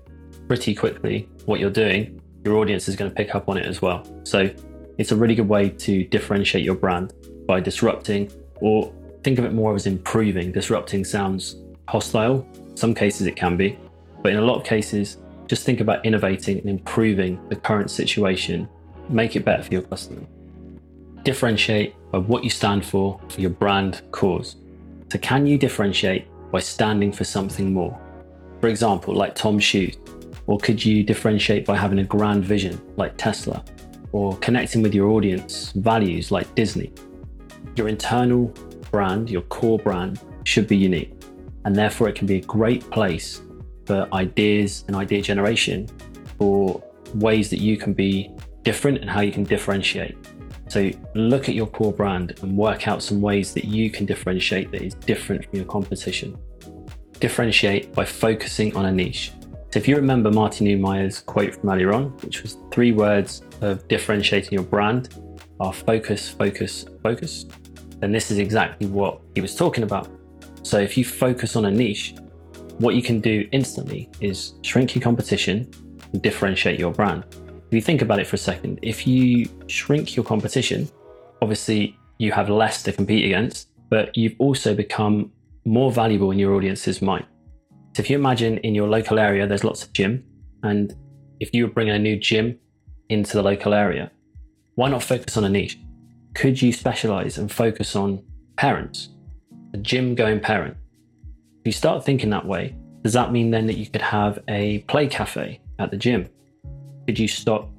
pretty 0.47 0.73
quickly 0.73 1.27
what 1.47 1.59
you're 1.59 1.69
doing, 1.69 2.21
your 2.45 2.59
audience 2.59 2.87
is 2.87 2.95
going 2.95 3.11
to 3.11 3.15
pick 3.15 3.35
up 3.35 3.49
on 3.49 3.57
it 3.57 3.65
as 3.65 3.81
well. 3.81 4.07
So 4.23 4.49
it's 4.97 5.11
a 5.11 5.17
really 5.17 5.35
good 5.35 5.49
way 5.49 5.67
to 5.67 6.05
differentiate 6.05 6.63
your 6.63 6.75
brand 6.75 7.11
by 7.45 7.59
disrupting 7.59 8.31
or 8.61 8.93
think 9.25 9.37
of 9.37 9.43
it 9.43 9.51
more 9.51 9.75
as 9.75 9.85
improving. 9.85 10.53
Disrupting 10.53 11.03
sounds 11.03 11.57
hostile. 11.87 12.45
Some 12.75 12.93
cases 12.93 13.27
it 13.27 13.35
can 13.35 13.55
be, 13.57 13.77
but 14.21 14.31
in 14.31 14.39
a 14.39 14.41
lot 14.41 14.57
of 14.57 14.63
cases, 14.63 15.17
just 15.47 15.65
think 15.65 15.81
about 15.81 16.05
innovating 16.05 16.57
and 16.59 16.69
improving 16.69 17.39
the 17.49 17.55
current 17.55 17.91
situation, 17.91 18.67
make 19.09 19.35
it 19.35 19.45
better 19.45 19.61
for 19.61 19.73
your 19.73 19.81
customer. 19.83 20.21
Differentiate 21.23 21.95
by 22.11 22.17
what 22.17 22.43
you 22.43 22.49
stand 22.49 22.85
for 22.85 23.19
for 23.29 23.41
your 23.41 23.49
brand 23.49 24.01
cause. 24.11 24.55
So, 25.11 25.19
can 25.19 25.45
you 25.45 25.57
differentiate 25.57 26.27
by 26.51 26.59
standing 26.59 27.11
for 27.11 27.23
something 27.23 27.73
more? 27.73 27.99
For 28.61 28.67
example, 28.67 29.13
like 29.13 29.35
Tom's 29.35 29.63
shoes, 29.63 29.97
or 30.47 30.57
could 30.57 30.83
you 30.83 31.03
differentiate 31.03 31.65
by 31.65 31.77
having 31.77 31.99
a 31.99 32.03
grand 32.03 32.45
vision 32.45 32.81
like 32.95 33.17
Tesla, 33.17 33.63
or 34.11 34.37
connecting 34.37 34.81
with 34.81 34.93
your 34.93 35.09
audience 35.09 35.71
values 35.73 36.31
like 36.31 36.53
Disney? 36.55 36.91
Your 37.75 37.87
internal 37.89 38.53
brand, 38.91 39.29
your 39.29 39.41
core 39.43 39.79
brand, 39.79 40.19
should 40.45 40.67
be 40.67 40.77
unique, 40.77 41.13
and 41.65 41.75
therefore 41.75 42.09
it 42.09 42.15
can 42.15 42.27
be 42.27 42.37
a 42.37 42.41
great 42.41 42.89
place 42.89 43.41
for 43.85 44.07
ideas 44.13 44.85
and 44.87 44.95
idea 44.95 45.21
generation 45.21 45.87
for 46.37 46.83
ways 47.15 47.49
that 47.49 47.59
you 47.59 47.77
can 47.77 47.93
be 47.93 48.31
different 48.63 48.97
and 48.99 49.09
how 49.09 49.21
you 49.21 49.31
can 49.31 49.43
differentiate. 49.43 50.17
So 50.69 50.89
look 51.13 51.49
at 51.49 51.55
your 51.55 51.67
core 51.67 51.93
brand 51.93 52.39
and 52.41 52.57
work 52.57 52.87
out 52.87 53.03
some 53.03 53.21
ways 53.21 53.53
that 53.53 53.65
you 53.65 53.91
can 53.91 54.05
differentiate 54.05 54.71
that 54.71 54.81
is 54.81 54.95
different 54.95 55.45
from 55.45 55.57
your 55.57 55.65
competition. 55.65 56.37
Differentiate 57.19 57.93
by 57.93 58.05
focusing 58.05 58.75
on 58.75 58.85
a 58.85 58.91
niche. 58.91 59.31
So 59.71 59.79
if 59.79 59.87
you 59.87 59.95
remember 59.95 60.31
Marty 60.31 60.65
Neumeier's 60.65 61.19
quote 61.19 61.55
from 61.55 61.69
earlier 61.69 61.93
on, 61.93 62.05
which 62.21 62.41
was 62.41 62.57
three 62.71 62.91
words 62.91 63.43
of 63.61 63.87
differentiating 63.87 64.53
your 64.53 64.63
brand 64.63 65.09
are 65.59 65.73
focus, 65.73 66.29
focus, 66.29 66.85
focus, 67.01 67.45
then 67.99 68.11
this 68.11 68.31
is 68.31 68.37
exactly 68.37 68.87
what 68.87 69.19
he 69.35 69.41
was 69.41 69.55
talking 69.55 69.83
about. 69.83 70.09
So 70.63 70.79
if 70.79 70.97
you 70.97 71.05
focus 71.05 71.55
on 71.55 71.65
a 71.65 71.71
niche, 71.71 72.15
what 72.79 72.95
you 72.95 73.03
can 73.03 73.19
do 73.19 73.47
instantly 73.51 74.09
is 74.19 74.53
shrink 74.63 74.95
your 74.95 75.01
competition 75.03 75.69
and 76.11 76.21
differentiate 76.21 76.79
your 76.79 76.91
brand. 76.91 77.25
If 77.67 77.73
you 77.73 77.81
think 77.81 78.01
about 78.01 78.19
it 78.19 78.27
for 78.27 78.35
a 78.35 78.39
second, 78.39 78.79
if 78.81 79.05
you 79.05 79.47
shrink 79.67 80.15
your 80.15 80.25
competition, 80.25 80.89
obviously 81.41 81.97
you 82.17 82.31
have 82.31 82.49
less 82.49 82.81
to 82.83 82.91
compete 82.91 83.25
against, 83.25 83.69
but 83.89 84.15
you've 84.17 84.35
also 84.39 84.73
become 84.73 85.31
more 85.65 85.91
valuable 85.91 86.31
in 86.31 86.39
your 86.39 86.55
audience's 86.55 87.01
mind. 87.01 87.25
So 87.93 88.01
if 88.01 88.09
you 88.09 88.17
imagine 88.17 88.57
in 88.59 88.73
your 88.73 88.87
local 88.87 89.19
area, 89.19 89.45
there's 89.45 89.63
lots 89.63 89.83
of 89.83 89.93
gym, 89.93 90.23
and 90.63 90.95
if 91.39 91.53
you 91.53 91.67
were 91.67 91.73
bringing 91.73 91.93
a 91.93 91.99
new 91.99 92.17
gym 92.17 92.57
into 93.09 93.33
the 93.33 93.43
local 93.43 93.73
area, 93.73 94.11
why 94.75 94.89
not 94.89 95.03
focus 95.03 95.37
on 95.37 95.43
a 95.43 95.49
niche? 95.49 95.77
Could 96.33 96.61
you 96.61 96.73
specialize 96.73 97.37
and 97.37 97.51
focus 97.51 97.95
on 97.95 98.23
parents, 98.55 99.09
a 99.73 99.77
gym 99.77 100.15
going 100.15 100.39
parent? 100.39 100.77
If 101.61 101.67
you 101.67 101.71
start 101.71 102.05
thinking 102.05 102.29
that 102.29 102.45
way, 102.45 102.75
does 103.03 103.13
that 103.13 103.31
mean 103.31 103.51
then 103.51 103.65
that 103.67 103.77
you 103.77 103.87
could 103.87 104.01
have 104.01 104.39
a 104.47 104.79
play 104.87 105.07
cafe 105.07 105.59
at 105.79 105.91
the 105.91 105.97
gym? 105.97 106.29
Could 107.05 107.19
you 107.19 107.27
stock 107.27 107.69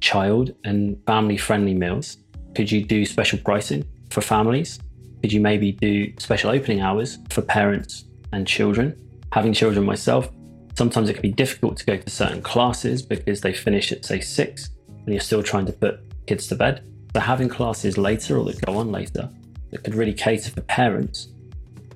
child 0.00 0.54
and 0.64 0.96
family 1.06 1.36
friendly 1.36 1.74
meals? 1.74 2.18
Could 2.54 2.70
you 2.70 2.84
do 2.84 3.04
special 3.04 3.38
pricing 3.38 3.84
for 4.10 4.20
families? 4.20 4.78
Could 5.22 5.32
you 5.32 5.40
maybe 5.40 5.72
do 5.72 6.12
special 6.18 6.50
opening 6.50 6.80
hours 6.80 7.18
for 7.30 7.42
parents 7.42 8.04
and 8.32 8.46
children? 8.46 8.96
Having 9.32 9.52
children 9.52 9.84
myself, 9.84 10.30
sometimes 10.74 11.10
it 11.10 11.14
can 11.14 11.22
be 11.22 11.32
difficult 11.32 11.76
to 11.76 11.84
go 11.84 11.96
to 11.96 12.10
certain 12.10 12.42
classes 12.42 13.02
because 13.02 13.40
they 13.40 13.52
finish 13.52 13.92
at, 13.92 14.04
say, 14.04 14.20
six 14.20 14.70
and 14.88 15.08
you're 15.08 15.20
still 15.20 15.42
trying 15.42 15.66
to 15.66 15.72
put 15.72 16.00
kids 16.26 16.46
to 16.48 16.54
bed. 16.54 16.84
So, 17.14 17.20
having 17.20 17.48
classes 17.48 17.98
later 17.98 18.38
or 18.38 18.44
that 18.44 18.64
go 18.64 18.76
on 18.78 18.90
later 18.90 19.28
that 19.70 19.84
could 19.84 19.94
really 19.94 20.12
cater 20.12 20.50
for 20.50 20.62
parents 20.62 21.28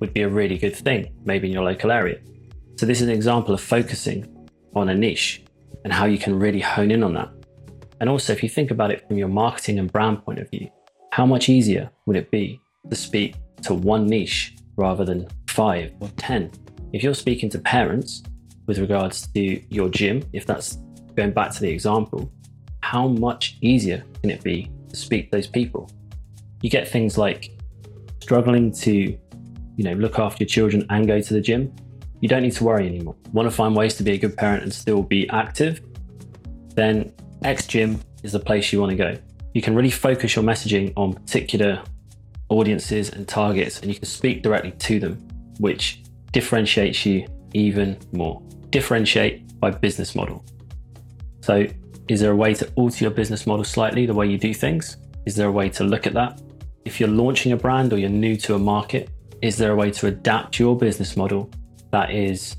would 0.04 0.14
be 0.14 0.23
a 0.23 0.28
really 0.28 0.58
good 0.58 0.76
thing, 0.76 1.11
maybe 1.25 1.49
in 1.49 1.54
your 1.54 1.64
local 1.64 1.90
area. 1.90 2.18
So, 2.76 2.84
this 2.84 3.00
is 3.00 3.08
an 3.08 3.14
example 3.14 3.54
of 3.54 3.61
focusing 3.61 4.49
on 4.76 4.90
a 4.90 4.94
niche 4.94 5.44
and 5.84 5.92
how 5.92 6.04
you 6.04 6.18
can 6.18 6.38
really 6.38 6.61
hone 6.61 6.90
in 6.90 7.02
on 7.02 7.14
that. 7.14 7.30
And 8.00 8.11
also, 8.11 8.32
if 8.32 8.42
you 8.42 8.50
think 8.50 8.70
about 8.70 8.90
it 8.90 9.06
from 9.08 9.16
your 9.16 9.28
marketing 9.28 9.78
and 9.78 9.90
brand 9.90 10.23
point 10.25 10.40
of 10.40 10.50
view, 10.50 10.68
how 11.11 11.25
much 11.25 11.49
easier 11.49 11.90
would 12.04 12.16
it 12.16 12.30
be 12.30 12.61
to 12.90 12.96
speak 12.96 13.37
to 13.62 13.73
one 13.73 14.06
niche 14.06 14.56
rather 14.76 15.04
than 15.04 15.26
five 15.49 15.92
or 16.00 16.08
10? 16.16 16.50
If 16.92 17.02
you're 17.02 17.14
speaking 17.14 17.49
to 17.50 17.58
parents 17.58 18.23
with 18.66 18.78
regards 18.78 19.26
to 19.28 19.62
your 19.70 19.88
gym, 19.88 20.23
if 20.32 20.44
that's 20.44 20.76
going 21.14 21.32
back 21.32 21.50
to 21.52 21.61
the 21.61 21.70
example, 21.70 22.30
how 22.82 23.08
much 23.08 23.56
easier 23.62 24.04
can 24.20 24.30
it 24.30 24.42
be 24.42 24.70
to 24.90 24.96
speak 24.96 25.30
to 25.30 25.38
those 25.38 25.46
people? 25.46 25.90
You 26.61 26.68
get 26.68 26.88
things 26.88 27.16
like 27.16 27.54
struggling 28.20 28.73
to 28.73 29.16
you 29.76 29.84
know, 29.84 29.92
look 29.92 30.18
after 30.18 30.44
your 30.44 30.48
children 30.48 30.86
and 30.90 31.06
go 31.06 31.20
to 31.20 31.34
the 31.34 31.40
gym, 31.40 31.74
you 32.20 32.28
don't 32.28 32.42
need 32.42 32.52
to 32.52 32.64
worry 32.64 32.86
anymore. 32.86 33.16
Want 33.32 33.46
to 33.46 33.54
find 33.54 33.76
ways 33.76 33.94
to 33.96 34.02
be 34.02 34.12
a 34.12 34.18
good 34.18 34.36
parent 34.36 34.62
and 34.62 34.72
still 34.72 35.02
be 35.02 35.28
active? 35.30 35.82
Then 36.74 37.12
X 37.42 37.66
Gym 37.66 38.00
is 38.22 38.32
the 38.32 38.40
place 38.40 38.72
you 38.72 38.80
want 38.80 38.90
to 38.90 38.96
go. 38.96 39.16
You 39.52 39.62
can 39.62 39.74
really 39.74 39.90
focus 39.90 40.34
your 40.34 40.44
messaging 40.44 40.92
on 40.96 41.12
particular 41.12 41.82
audiences 42.48 43.10
and 43.10 43.28
targets, 43.28 43.80
and 43.80 43.92
you 43.92 43.96
can 43.96 44.06
speak 44.06 44.42
directly 44.42 44.72
to 44.72 44.98
them, 44.98 45.28
which 45.58 46.02
differentiates 46.32 47.04
you 47.06 47.26
even 47.52 47.96
more. 48.12 48.42
Differentiate 48.70 49.60
by 49.60 49.70
business 49.70 50.14
model. 50.14 50.44
So, 51.40 51.66
is 52.08 52.20
there 52.20 52.32
a 52.32 52.36
way 52.36 52.54
to 52.54 52.70
alter 52.74 53.04
your 53.04 53.10
business 53.10 53.46
model 53.46 53.64
slightly, 53.64 54.06
the 54.06 54.14
way 54.14 54.26
you 54.26 54.38
do 54.38 54.52
things? 54.52 54.96
Is 55.26 55.36
there 55.36 55.48
a 55.48 55.52
way 55.52 55.68
to 55.70 55.84
look 55.84 56.06
at 56.06 56.12
that? 56.14 56.40
If 56.84 57.00
you're 57.00 57.08
launching 57.08 57.52
a 57.52 57.56
brand 57.56 57.92
or 57.92 57.98
you're 57.98 58.10
new 58.10 58.36
to 58.38 58.54
a 58.54 58.58
market, 58.58 59.08
is 59.44 59.58
there 59.58 59.72
a 59.72 59.76
way 59.76 59.90
to 59.90 60.06
adapt 60.06 60.58
your 60.58 60.74
business 60.74 61.18
model 61.18 61.50
that 61.90 62.10
is 62.10 62.56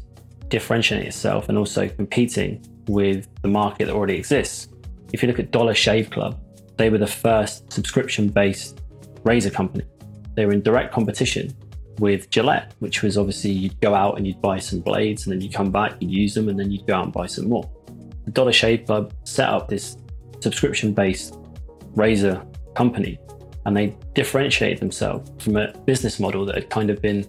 differentiating 0.50 1.08
itself 1.08 1.50
and 1.50 1.58
also 1.58 1.90
competing 1.90 2.64
with 2.88 3.28
the 3.42 3.48
market 3.48 3.86
that 3.86 3.96
already 3.96 4.14
exists? 4.14 4.68
If 5.12 5.24
you 5.24 5.28
look 5.28 5.40
at 5.40 5.50
Dollar 5.50 5.74
Shave 5.74 6.12
Club, 6.12 6.40
they 6.78 6.92
were 6.92 7.00
the 7.00 7.08
first 7.08 7.74
subscription 7.74 8.28
based 8.28 8.82
razor 9.24 9.50
company. 9.50 9.84
They 10.36 10.46
were 10.46 10.52
in 10.52 10.62
direct 10.62 10.94
competition 10.94 11.58
with 11.98 12.30
Gillette, 12.30 12.76
which 12.78 13.02
was 13.02 13.18
obviously 13.18 13.50
you'd 13.50 13.82
go 13.82 13.96
out 13.96 14.18
and 14.18 14.28
you'd 14.28 14.40
buy 14.40 14.60
some 14.60 14.80
blades 14.80 15.26
and 15.26 15.34
then 15.34 15.42
you'd 15.42 15.56
come 15.56 15.72
back, 15.72 15.96
you'd 16.00 16.12
use 16.12 16.36
them, 16.36 16.50
and 16.50 16.60
then 16.60 16.70
you'd 16.70 16.86
go 16.86 16.94
out 16.94 17.06
and 17.06 17.14
buy 17.14 17.26
some 17.26 17.50
more. 17.50 17.68
The 18.26 18.32
Dollar 18.32 18.54
Shave 18.54 18.86
Club 18.86 19.12
set 19.24 19.50
up 19.50 19.70
this 19.70 19.98
subscription 20.40 20.94
based 20.94 21.36
razor 21.96 22.46
company 22.76 23.18
and 23.66 23.76
they 23.76 23.96
differentiated 24.14 24.80
themselves 24.80 25.32
from 25.44 25.58
a 25.58 25.72
business 25.86 26.20
model 26.20 26.46
that 26.46 26.56
had 26.56 26.70
kind 26.70 26.90
of 26.90 27.02
been 27.02 27.28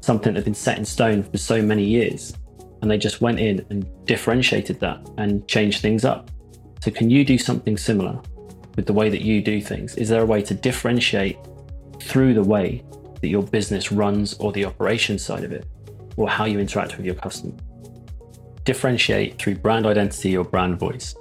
something 0.00 0.32
that 0.32 0.38
had 0.38 0.44
been 0.44 0.54
set 0.54 0.78
in 0.78 0.84
stone 0.84 1.22
for 1.22 1.38
so 1.38 1.60
many 1.60 1.84
years. 1.84 2.32
And 2.80 2.90
they 2.90 2.98
just 2.98 3.20
went 3.20 3.40
in 3.40 3.66
and 3.70 3.86
differentiated 4.06 4.78
that 4.80 5.06
and 5.18 5.46
changed 5.48 5.82
things 5.82 6.04
up. 6.04 6.30
So, 6.80 6.92
can 6.92 7.10
you 7.10 7.24
do 7.24 7.36
something 7.36 7.76
similar 7.76 8.20
with 8.76 8.86
the 8.86 8.92
way 8.92 9.08
that 9.08 9.22
you 9.22 9.42
do 9.42 9.60
things? 9.60 9.96
Is 9.96 10.08
there 10.08 10.22
a 10.22 10.26
way 10.26 10.42
to 10.42 10.54
differentiate 10.54 11.36
through 12.00 12.34
the 12.34 12.42
way 12.42 12.84
that 13.20 13.28
your 13.28 13.42
business 13.42 13.90
runs 13.90 14.34
or 14.34 14.52
the 14.52 14.64
operation 14.64 15.18
side 15.18 15.42
of 15.42 15.50
it, 15.50 15.66
or 16.16 16.28
how 16.28 16.44
you 16.44 16.60
interact 16.60 16.96
with 16.96 17.04
your 17.04 17.16
customer? 17.16 17.54
Differentiate 18.62 19.38
through 19.42 19.56
brand 19.56 19.86
identity 19.86 20.36
or 20.36 20.44
brand 20.44 20.78
voice. 20.78 21.16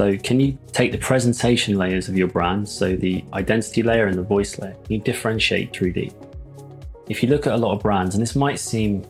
So, 0.00 0.16
can 0.16 0.40
you 0.40 0.56
take 0.72 0.92
the 0.92 0.98
presentation 0.98 1.76
layers 1.76 2.08
of 2.08 2.16
your 2.16 2.28
brand, 2.28 2.66
so 2.66 2.96
the 2.96 3.22
identity 3.34 3.82
layer 3.82 4.06
and 4.06 4.16
the 4.16 4.22
voice 4.22 4.58
layer, 4.58 4.72
can 4.72 4.94
you 4.94 4.98
differentiate 4.98 5.74
through 5.74 5.92
these? 5.92 6.14
If 7.10 7.22
you 7.22 7.28
look 7.28 7.46
at 7.46 7.52
a 7.52 7.56
lot 7.58 7.74
of 7.74 7.82
brands, 7.82 8.14
and 8.14 8.22
this 8.22 8.34
might 8.34 8.58
seem 8.58 9.04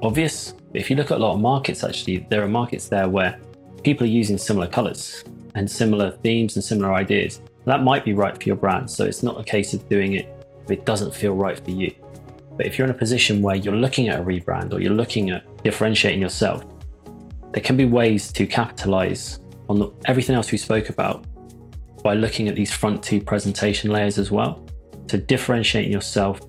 obvious, 0.00 0.52
but 0.72 0.80
if 0.80 0.88
you 0.88 0.96
look 0.96 1.10
at 1.10 1.18
a 1.18 1.20
lot 1.20 1.34
of 1.34 1.40
markets, 1.40 1.84
actually, 1.84 2.26
there 2.30 2.42
are 2.42 2.48
markets 2.48 2.88
there 2.88 3.10
where 3.10 3.38
people 3.84 4.06
are 4.06 4.10
using 4.10 4.38
similar 4.38 4.66
colors 4.66 5.22
and 5.54 5.70
similar 5.70 6.12
themes 6.22 6.56
and 6.56 6.64
similar 6.64 6.94
ideas. 6.94 7.42
That 7.66 7.82
might 7.82 8.02
be 8.02 8.14
right 8.14 8.34
for 8.34 8.44
your 8.44 8.56
brand. 8.56 8.90
So, 8.90 9.04
it's 9.04 9.22
not 9.22 9.38
a 9.38 9.44
case 9.44 9.74
of 9.74 9.86
doing 9.90 10.14
it 10.14 10.34
if 10.64 10.70
it 10.70 10.86
doesn't 10.86 11.14
feel 11.14 11.34
right 11.34 11.62
for 11.62 11.72
you. 11.72 11.94
But 12.56 12.64
if 12.64 12.78
you're 12.78 12.86
in 12.86 12.94
a 12.94 12.96
position 12.96 13.42
where 13.42 13.56
you're 13.56 13.76
looking 13.76 14.08
at 14.08 14.20
a 14.20 14.22
rebrand 14.22 14.72
or 14.72 14.80
you're 14.80 14.94
looking 14.94 15.28
at 15.28 15.62
differentiating 15.62 16.22
yourself, 16.22 16.64
there 17.52 17.62
can 17.62 17.76
be 17.76 17.84
ways 17.84 18.32
to 18.32 18.46
capitalize 18.46 19.38
on 19.72 19.78
the, 19.78 19.90
everything 20.04 20.36
else 20.36 20.52
we 20.52 20.58
spoke 20.58 20.90
about 20.90 21.24
by 22.02 22.14
looking 22.14 22.46
at 22.48 22.54
these 22.54 22.72
front 22.72 23.02
two 23.02 23.20
presentation 23.20 23.90
layers 23.90 24.18
as 24.18 24.30
well. 24.30 24.68
So 25.10 25.18
differentiating 25.18 25.90
yourself 25.90 26.40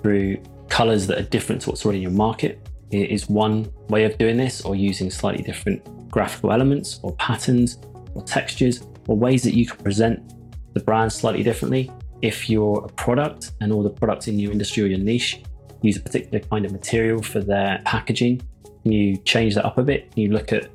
through 0.00 0.40
colors 0.68 1.06
that 1.08 1.18
are 1.18 1.28
different 1.28 1.62
to 1.62 1.70
what's 1.70 1.84
already 1.84 1.98
in 1.98 2.02
your 2.02 2.12
market 2.12 2.60
is 2.90 3.28
one 3.28 3.70
way 3.88 4.04
of 4.04 4.16
doing 4.16 4.36
this, 4.36 4.62
or 4.62 4.76
using 4.76 5.10
slightly 5.10 5.42
different 5.42 5.82
graphical 6.10 6.52
elements 6.52 7.00
or 7.02 7.14
patterns 7.16 7.78
or 8.14 8.22
textures 8.22 8.86
or 9.08 9.16
ways 9.16 9.42
that 9.42 9.54
you 9.54 9.66
can 9.66 9.76
present 9.82 10.34
the 10.74 10.80
brand 10.80 11.12
slightly 11.12 11.42
differently. 11.42 11.90
If 12.22 12.48
you're 12.48 12.84
a 12.84 12.88
product 12.94 13.52
and 13.60 13.72
all 13.72 13.82
the 13.82 13.90
products 13.90 14.28
in 14.28 14.38
your 14.38 14.52
industry 14.52 14.84
or 14.84 14.86
your 14.86 14.98
niche 14.98 15.42
use 15.82 15.96
a 15.96 16.00
particular 16.00 16.40
kind 16.40 16.64
of 16.64 16.72
material 16.72 17.22
for 17.22 17.40
their 17.40 17.82
packaging 17.84 18.40
you 18.84 19.16
change 19.18 19.54
that 19.54 19.64
up 19.64 19.78
a 19.78 19.82
bit? 19.82 20.12
You 20.16 20.30
look 20.30 20.52
at 20.52 20.68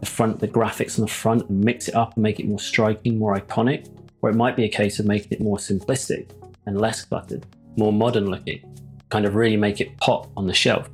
the 0.00 0.06
front, 0.06 0.40
the 0.40 0.48
graphics 0.48 0.98
on 0.98 1.04
the 1.04 1.10
front 1.10 1.48
and 1.48 1.64
mix 1.64 1.88
it 1.88 1.94
up 1.94 2.14
and 2.14 2.22
make 2.22 2.40
it 2.40 2.46
more 2.46 2.58
striking, 2.58 3.18
more 3.18 3.38
iconic? 3.38 3.88
Or 4.22 4.30
it 4.30 4.36
might 4.36 4.56
be 4.56 4.64
a 4.64 4.68
case 4.68 4.98
of 4.98 5.06
making 5.06 5.32
it 5.32 5.40
more 5.40 5.58
simplistic 5.58 6.30
and 6.66 6.80
less 6.80 7.04
cluttered, 7.04 7.46
more 7.76 7.92
modern 7.92 8.26
looking, 8.26 8.62
kind 9.10 9.24
of 9.24 9.34
really 9.34 9.56
make 9.56 9.80
it 9.80 9.96
pop 9.98 10.30
on 10.36 10.46
the 10.46 10.54
shelf. 10.54 10.88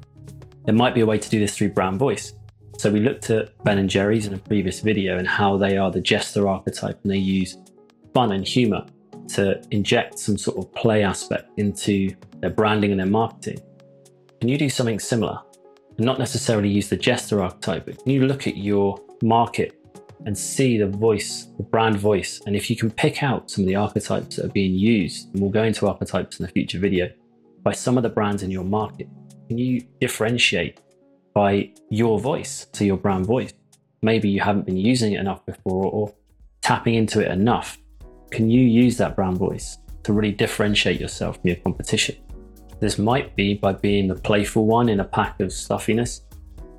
There 0.65 0.75
might 0.75 0.95
be 0.95 1.01
a 1.01 1.07
way 1.07 1.19
to 1.19 1.29
do 1.29 1.41
this 1.41 1.57
through 1.57 1.71
brand 1.71 1.99
voice. 1.99 2.35
So 2.79 2.91
we 2.91 3.01
looked 3.01 3.31
at 3.31 3.57
Ben 3.65 3.79
and 3.79 3.89
Jerry's 3.89 4.27
in 4.27 4.35
a 4.35 4.39
previous 4.39 4.81
video 4.81 5.19
and 5.19 5.29
how 5.29 5.57
they 5.57 5.77
are 5.77 5.91
the 5.91 6.01
jester 6.01 6.49
archetype 6.49 6.99
and 7.03 7.13
they 7.13 7.19
use 7.19 7.57
fun 8.13 8.33
and 8.33 8.47
humor 8.47 8.85
to 9.29 9.63
inject 9.71 10.19
some 10.19 10.37
sort 10.37 10.59
of 10.59 10.73
play 10.75 11.03
aspect 11.03 11.51
into 11.59 12.11
their 12.41 12.51
branding 12.51 12.91
and 12.91 13.01
their 13.01 13.07
marketing. 13.07 13.59
Can 14.41 14.49
you 14.49 14.59
do 14.59 14.69
something 14.69 14.99
similar? 14.99 15.41
And 15.97 16.07
not 16.07 16.19
necessarily 16.19 16.69
use 16.69 16.89
the 16.89 16.97
jester 16.97 17.43
archetype, 17.43 17.87
but 17.87 18.03
can 18.03 18.11
you 18.11 18.27
look 18.27 18.47
at 18.47 18.57
your 18.57 18.99
market 19.23 19.81
and 20.27 20.37
see 20.37 20.79
the 20.79 20.87
voice, 20.87 21.49
the 21.57 21.63
brand 21.63 21.97
voice? 21.97 22.41
And 22.47 22.57
if 22.57 22.69
you 22.69 22.77
can 22.77 22.91
pick 22.91 23.23
out 23.23 23.51
some 23.51 23.65
of 23.65 23.69
the 23.69 23.77
archetypes 23.77 24.37
that 24.37 24.47
are 24.47 24.53
being 24.53 24.75
used, 24.75 25.33
and 25.33 25.41
we'll 25.41 25.51
go 25.51 25.63
into 25.63 25.87
archetypes 25.87 26.41
in 26.41 26.47
a 26.47 26.49
future 26.49 26.79
video, 26.79 27.11
by 27.63 27.73
some 27.73 27.97
of 27.97 28.03
the 28.03 28.09
brands 28.09 28.43
in 28.43 28.51
your 28.51 28.65
market, 28.65 29.09
can 29.49 29.59
you 29.59 29.83
differentiate 30.01 30.81
by 31.35 31.71
your 31.91 32.19
voice 32.19 32.67
to 32.73 32.85
your 32.85 32.97
brand 32.97 33.27
voice? 33.27 33.53
Maybe 34.03 34.29
you 34.29 34.41
haven't 34.41 34.67
been 34.67 34.77
using 34.77 35.13
it 35.13 35.21
enough 35.21 35.45
before 35.47 35.87
or 35.87 36.15
tapping 36.61 36.95
into 36.95 37.21
it 37.21 37.31
enough. 37.31 37.79
Can 38.31 38.51
you 38.51 38.61
use 38.61 38.97
that 38.99 39.15
brand 39.15 39.39
voice 39.39 39.79
to 40.03 40.13
really 40.13 40.33
differentiate 40.33 41.01
yourself 41.01 41.37
from 41.37 41.49
your 41.49 41.57
competition? 41.57 42.17
This 42.81 42.99
might 42.99 43.35
be 43.37 43.55
by 43.55 43.73
being 43.73 44.09
the 44.09 44.15
playful 44.15 44.67
one 44.67 44.89
in 44.89 45.01
a 45.01 45.05
pack 45.05 45.41
of 45.41 45.53
stuffiness, 45.53 46.23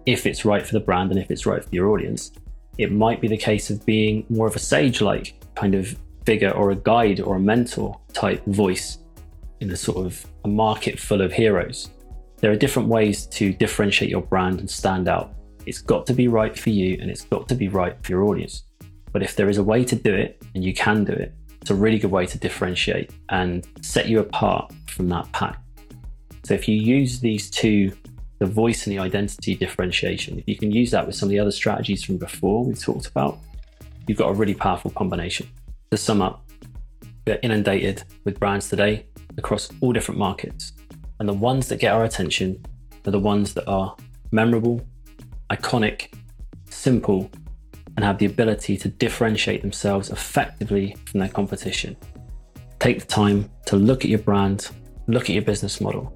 if 0.05 0.25
it's 0.25 0.45
right 0.45 0.65
for 0.65 0.73
the 0.73 0.79
brand 0.79 1.11
and 1.11 1.19
if 1.19 1.31
it's 1.31 1.45
right 1.45 1.63
for 1.63 1.73
your 1.73 1.89
audience. 1.89 2.31
It 2.77 2.91
might 2.91 3.21
be 3.21 3.27
the 3.27 3.37
case 3.37 3.69
of 3.69 3.85
being 3.85 4.25
more 4.29 4.47
of 4.47 4.55
a 4.55 4.59
sage 4.59 5.01
like 5.01 5.35
kind 5.55 5.75
of 5.75 5.95
figure 6.25 6.51
or 6.51 6.71
a 6.71 6.75
guide 6.75 7.21
or 7.21 7.35
a 7.35 7.39
mentor 7.39 7.99
type 8.13 8.43
voice 8.45 8.99
in 9.61 9.71
a 9.71 9.75
sort 9.75 10.05
of 10.05 10.25
a 10.43 10.47
market 10.47 10.99
full 10.99 11.21
of 11.21 11.31
heroes. 11.31 11.89
There 12.37 12.51
are 12.51 12.55
different 12.55 12.89
ways 12.89 13.25
to 13.27 13.53
differentiate 13.53 14.11
your 14.11 14.21
brand 14.21 14.59
and 14.59 14.69
stand 14.69 15.07
out. 15.07 15.33
It's 15.65 15.81
got 15.81 16.05
to 16.07 16.13
be 16.13 16.27
right 16.27 16.57
for 16.57 16.69
you 16.69 16.97
and 17.01 17.09
it's 17.09 17.23
got 17.25 17.47
to 17.49 17.55
be 17.55 17.69
right 17.69 17.95
for 18.03 18.11
your 18.11 18.23
audience. 18.25 18.63
But 19.11 19.23
if 19.23 19.35
there 19.35 19.49
is 19.49 19.57
a 19.57 19.63
way 19.63 19.85
to 19.85 19.95
do 19.95 20.13
it 20.13 20.43
and 20.53 20.63
you 20.63 20.73
can 20.73 21.05
do 21.05 21.13
it, 21.13 21.33
it's 21.61 21.71
a 21.71 21.75
really 21.75 21.97
good 21.97 22.11
way 22.11 22.25
to 22.25 22.37
differentiate 22.37 23.11
and 23.29 23.65
set 23.81 24.07
you 24.07 24.19
apart 24.19 24.71
from 24.87 25.07
that 25.09 25.31
pack. 25.31 25.59
So 26.45 26.53
if 26.53 26.67
you 26.67 26.75
use 26.75 27.19
these 27.19 27.49
two, 27.49 27.91
the 28.37 28.45
voice 28.45 28.85
and 28.85 28.95
the 28.95 29.01
identity 29.01 29.55
differentiation, 29.55 30.37
if 30.37 30.47
you 30.47 30.55
can 30.55 30.71
use 30.71 30.91
that 30.91 31.07
with 31.07 31.15
some 31.15 31.25
of 31.25 31.31
the 31.31 31.39
other 31.39 31.49
strategies 31.49 32.03
from 32.03 32.17
before 32.17 32.63
we 32.63 32.75
talked 32.75 33.07
about, 33.07 33.39
you've 34.05 34.19
got 34.19 34.29
a 34.29 34.33
really 34.33 34.53
powerful 34.53 34.91
combination. 34.91 35.49
To 35.89 35.97
sum 35.97 36.21
up, 36.21 36.47
we're 37.25 37.39
inundated 37.41 38.03
with 38.25 38.39
brands 38.39 38.69
today 38.69 39.07
across 39.39 39.71
all 39.81 39.91
different 39.91 40.19
markets. 40.19 40.73
And 41.19 41.27
the 41.27 41.33
ones 41.33 41.67
that 41.69 41.79
get 41.79 41.93
our 41.93 42.03
attention 42.03 42.63
are 43.07 43.11
the 43.11 43.19
ones 43.19 43.55
that 43.55 43.67
are 43.67 43.95
memorable, 44.31 44.85
iconic, 45.49 46.13
simple, 46.69 47.31
and 47.95 48.05
have 48.05 48.19
the 48.19 48.27
ability 48.27 48.77
to 48.77 48.87
differentiate 48.87 49.63
themselves 49.63 50.11
effectively 50.11 50.95
from 51.05 51.21
their 51.21 51.29
competition. 51.29 51.97
Take 52.79 52.99
the 52.99 53.07
time 53.07 53.49
to 53.65 53.77
look 53.77 54.03
at 54.03 54.11
your 54.11 54.19
brand, 54.19 54.69
look 55.07 55.23
at 55.23 55.29
your 55.31 55.41
business 55.41 55.81
model, 55.81 56.14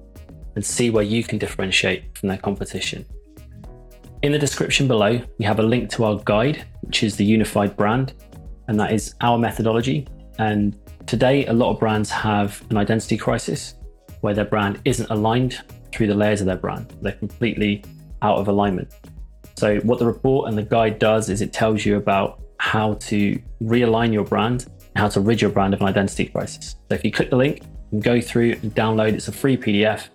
and 0.54 0.64
see 0.64 0.90
where 0.90 1.04
you 1.04 1.22
can 1.22 1.38
differentiate 1.38 2.16
from 2.18 2.28
their 2.28 2.38
competition. 2.38 3.04
In 4.22 4.32
the 4.32 4.38
description 4.38 4.86
below, 4.86 5.20
we 5.38 5.44
have 5.44 5.60
a 5.60 5.62
link 5.62 5.88
to 5.90 6.04
our 6.04 6.20
guide, 6.24 6.66
which 6.82 7.02
is 7.02 7.16
the 7.16 7.24
unified 7.24 7.76
brand, 7.76 8.12
and 8.68 8.78
that 8.78 8.92
is 8.92 9.14
our 9.22 9.38
methodology. 9.38 10.06
And 10.38 10.76
today, 11.06 11.46
a 11.46 11.52
lot 11.52 11.70
of 11.70 11.80
brands 11.80 12.10
have 12.10 12.62
an 12.70 12.76
identity 12.76 13.16
crisis 13.16 13.74
where 14.20 14.34
their 14.34 14.44
brand 14.44 14.80
isn't 14.84 15.08
aligned 15.10 15.62
through 15.92 16.06
the 16.06 16.14
layers 16.14 16.40
of 16.40 16.46
their 16.46 16.56
brand. 16.56 16.94
They're 17.00 17.12
completely 17.12 17.82
out 18.22 18.38
of 18.38 18.48
alignment. 18.48 18.94
So, 19.56 19.78
what 19.80 19.98
the 19.98 20.06
report 20.06 20.48
and 20.48 20.56
the 20.56 20.62
guide 20.62 20.98
does 20.98 21.30
is 21.30 21.40
it 21.40 21.52
tells 21.52 21.84
you 21.84 21.96
about 21.96 22.42
how 22.58 22.94
to 22.94 23.40
realign 23.62 24.12
your 24.12 24.24
brand, 24.24 24.66
how 24.96 25.08
to 25.08 25.20
rid 25.20 25.40
your 25.40 25.50
brand 25.50 25.72
of 25.72 25.80
an 25.80 25.86
identity 25.86 26.26
crisis. 26.26 26.76
So, 26.88 26.94
if 26.94 27.04
you 27.04 27.10
click 27.10 27.30
the 27.30 27.36
link 27.36 27.62
and 27.90 28.02
go 28.02 28.20
through 28.20 28.52
and 28.62 28.74
download, 28.74 29.14
it's 29.14 29.28
a 29.28 29.32
free 29.32 29.56
PDF 29.56 30.08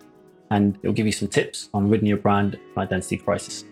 and 0.52 0.78
it'll 0.82 0.94
give 0.94 1.06
you 1.06 1.12
some 1.12 1.28
tips 1.28 1.70
on 1.74 1.90
ridding 1.90 2.08
your 2.08 2.18
brand 2.18 2.60
identity 2.78 3.18
crisis. 3.18 3.66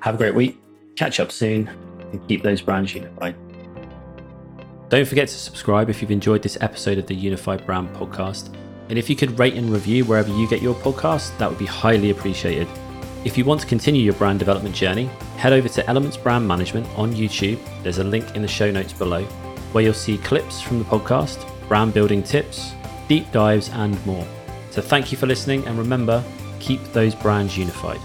Have 0.00 0.14
a 0.14 0.18
great 0.18 0.34
week, 0.34 0.60
catch 0.96 1.20
up 1.20 1.30
soon, 1.30 1.68
and 2.12 2.26
keep 2.28 2.42
those 2.42 2.60
brands 2.60 2.94
unified. 2.94 3.36
Don't 4.88 5.06
forget 5.06 5.28
to 5.28 5.34
subscribe 5.34 5.88
if 5.88 6.02
you've 6.02 6.10
enjoyed 6.10 6.42
this 6.42 6.58
episode 6.60 6.98
of 6.98 7.06
the 7.06 7.14
Unified 7.14 7.64
Brand 7.64 7.88
Podcast. 7.94 8.54
And 8.88 8.98
if 8.98 9.08
you 9.08 9.14
could 9.14 9.38
rate 9.38 9.54
and 9.54 9.70
review 9.70 10.04
wherever 10.04 10.28
you 10.36 10.48
get 10.48 10.60
your 10.60 10.74
podcast, 10.74 11.36
that 11.38 11.48
would 11.48 11.60
be 11.60 11.66
highly 11.66 12.10
appreciated. 12.10 12.66
If 13.24 13.38
you 13.38 13.44
want 13.44 13.60
to 13.60 13.66
continue 13.68 14.02
your 14.02 14.14
brand 14.14 14.40
development 14.40 14.74
journey, 14.74 15.04
head 15.36 15.52
over 15.52 15.68
to 15.68 15.86
Elements 15.88 16.16
Brand 16.16 16.48
Management 16.48 16.88
on 16.98 17.12
YouTube. 17.12 17.60
There's 17.84 17.98
a 17.98 18.04
link 18.04 18.34
in 18.34 18.42
the 18.42 18.48
show 18.48 18.70
notes 18.70 18.92
below 18.92 19.22
where 19.72 19.84
you'll 19.84 19.94
see 19.94 20.18
clips 20.18 20.60
from 20.60 20.80
the 20.80 20.84
podcast, 20.86 21.46
brand 21.68 21.94
building 21.94 22.22
tips, 22.22 22.72
deep 23.06 23.30
dives, 23.30 23.68
and 23.68 24.04
more. 24.04 24.26
So 24.70 24.80
thank 24.80 25.10
you 25.10 25.18
for 25.18 25.26
listening, 25.26 25.66
and 25.66 25.78
remember, 25.78 26.24
keep 26.60 26.82
those 26.92 27.14
brands 27.14 27.56
unified. 27.56 28.00